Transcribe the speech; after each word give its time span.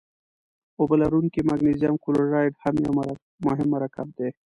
اوبه 0.79 0.95
لرونکی 1.01 1.41
مګنیزیم 1.49 1.95
کلورایډ 2.03 2.53
هم 2.63 2.75
یو 2.83 2.93
مهم 3.45 3.67
مرکب 3.75 4.07
دی. 4.17 4.29